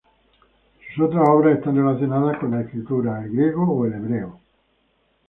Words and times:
Sus 0.95 1.05
otras 1.05 1.29
obras 1.29 1.59
están 1.59 1.75
relacionadas 1.75 2.39
con 2.39 2.49
las 2.49 2.65
escrituras, 2.65 3.23
el 3.23 3.33
griego 3.33 3.69
o 3.71 3.85
el 3.85 3.93
hebreo. 3.93 4.39